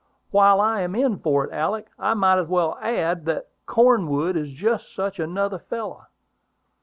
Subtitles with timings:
[0.31, 4.51] While I am in for it, Alick, I might as well add that Cornwood is
[4.51, 6.07] just such another fellow."